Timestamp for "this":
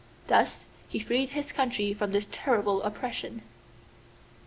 2.11-2.27